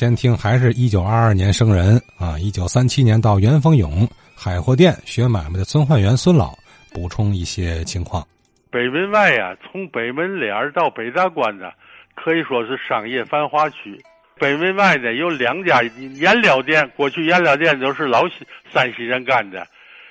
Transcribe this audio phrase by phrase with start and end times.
[0.00, 6.54] 先听还是一九二二年生人啊，一九三七年到元丰永海货店学买卖的孙焕元孙老
[6.90, 8.26] 补充一些情况。
[8.70, 11.70] 北门外呀，从北门脸到北大关呢，
[12.14, 14.00] 可以说是商业繁华区。
[14.38, 18.36] 北门外呢有两家颜料店，过去颜料店都是老西
[18.72, 19.66] 山西人干的，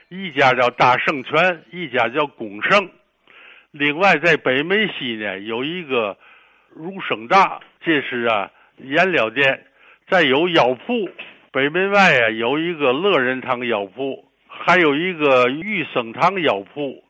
[0.09, 2.87] 一家叫大圣泉，一家叫公盛。
[3.71, 6.15] 另外在北门西呢有一个
[6.75, 9.59] 儒生大，这是啊颜料店。
[10.09, 11.07] 再有药铺，
[11.51, 17.03] 北门外啊有一个乐仁堂药铺，还有一个玉生堂药铺，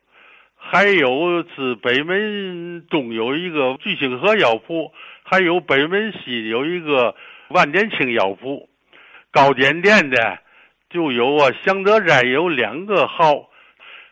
[0.58, 4.92] 还有是北门东有一个聚星河药铺，
[5.22, 7.14] 还有北门西有一个
[7.48, 8.68] 万年青药铺。
[9.30, 10.38] 糕点店的
[10.90, 13.48] 就有啊祥德斋有两个号，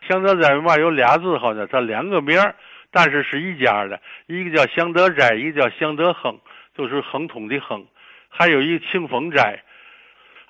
[0.07, 2.55] 祥德斋嘛有俩字好像它两个名儿，
[2.89, 6.39] 但是是一家的，一个叫祥德斋，一个叫祥德亨，
[6.75, 7.85] 就是亨通的亨。
[8.29, 9.63] 还有一个庆丰斋，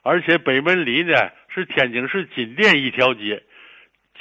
[0.03, 1.13] 而且北门里呢
[1.47, 3.41] 是天津市金店一条街，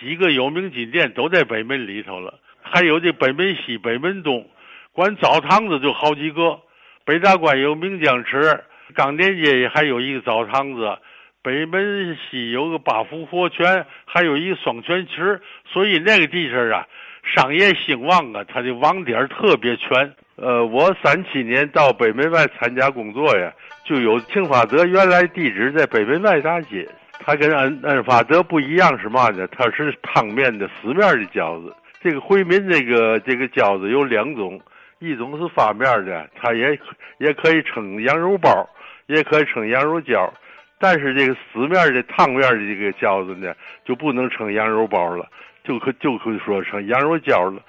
[0.00, 2.38] 几个有名金店都在北门里头了。
[2.62, 4.48] 还有这北门西、北门东，
[4.92, 6.60] 管澡堂子就好几个。
[7.04, 10.98] 北大关有岷江池，钢店街还有一个澡堂子。
[11.42, 15.40] 北门西有个八福活泉，还有一个双泉池，
[15.72, 16.86] 所以那个地方啊，
[17.34, 20.14] 商业兴旺啊，它的网点特别全。
[20.40, 23.52] 呃，我三七年到北门外参加工作呀，
[23.84, 26.88] 就有庆发德原来地址在北门外大街。
[27.18, 29.48] 它跟恩恩发德不一样是嘛呢？
[29.48, 31.74] 它是汤面的死面的饺子。
[32.00, 34.60] 这个回民这个这个饺子有两种，
[35.00, 36.78] 一种是发面的，它也
[37.18, 38.64] 也可以称羊肉包，
[39.06, 40.30] 也可以称羊肉饺。
[40.78, 43.52] 但是这个死面的汤面的这个饺子呢，
[43.84, 45.26] 就不能称羊肉包了，
[45.64, 47.60] 就可就可以说成羊肉饺了。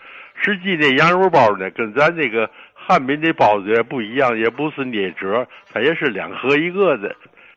[0.42, 7.14] 实际的羊肉包呢，跟咱这个汉民的包子也不一样，也不是捏褶，它也是两盒一个的。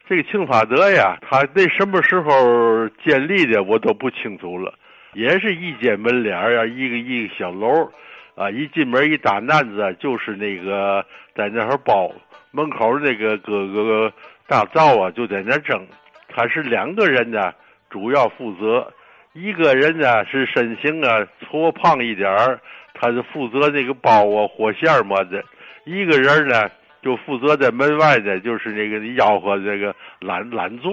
[0.08, 4.74] 这个庆发德呀，它那什么时候建立的我都不清楚了，
[5.14, 7.88] 也是一间门脸儿呀，一个一个小楼，
[8.34, 11.04] 啊，一进门一大男子就是那个
[11.36, 12.12] 在那儿包，
[12.50, 14.12] 门口那个哥哥
[14.48, 15.86] 大灶啊就在那蒸，
[16.28, 17.52] 他是两个人呢，
[17.88, 18.92] 主要负责。
[19.34, 22.60] 一个人呢是身形啊矬胖一点儿，
[22.94, 25.40] 他是负责这个包啊火线么的；
[25.84, 26.68] 一个人呢
[27.02, 30.92] 就负责在门外的，就是那个吆喝这个懒懒座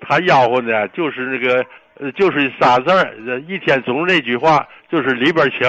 [0.00, 1.64] 他吆喝呢就是那个
[2.12, 5.60] 就是仨字儿，一天总那句话就是里边请。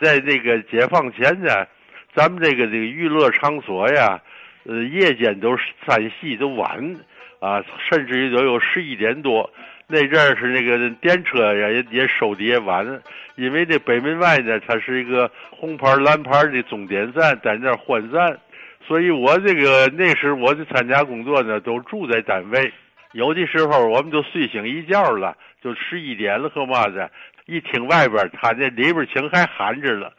[0.00, 1.66] 在这个解放前呢，
[2.14, 4.20] 咱们这个这个娱乐场所呀，
[4.64, 5.56] 呃夜间都
[5.86, 6.96] 散戏都晚。
[7.44, 9.50] 啊，甚至于都有十一点多。
[9.86, 12.86] 那阵儿是那个电车呀，也也收的也晚，
[13.36, 18.38] 因为这北门外呢，它是一个红牌蓝牌的终点站，在那儿换站，
[18.88, 22.72] 所以我这个那时我就参加工作呢，都住在单位，
[23.12, 27.10] 有的时候我们都睡醒一觉了，就十一点了和嘛的，
[27.44, 30.10] 一听外边他那里边请还喊着了，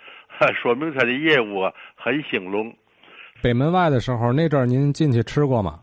[0.61, 1.63] 说明他的业务
[1.95, 2.71] 很兴隆。
[3.41, 5.79] 北门外的时候，那阵儿您进去吃过吗？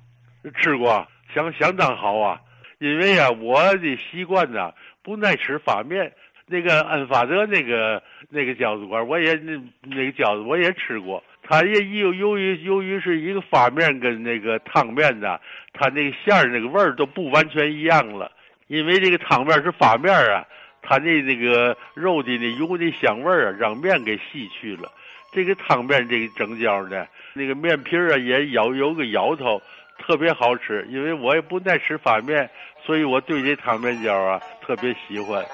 [0.61, 2.41] 吃过，相相当好啊。
[2.79, 4.73] 因为啊，我的习惯呢
[5.03, 6.13] 不爱吃发面。
[6.45, 11.23] 那个恩发德那个那个饺子馆，我也那那个饺子我也吃过。
[11.43, 15.39] 它也由由于由于是一个发面跟那个汤面呢，
[15.73, 18.31] 它那个馅儿那个味儿都不完全一样了。
[18.67, 20.45] 因为这个汤面是发面啊，
[20.83, 24.91] 它那那个肉的那油的香味儿啊，让面给吸去了。
[25.33, 29.63] 这个汤面这个蒸饺呢，那个面皮儿啊也咬有个咬头。
[30.03, 32.51] 特别好吃，因为我也不爱吃发面，
[32.85, 35.45] 所以我对这汤面饺啊特别喜欢。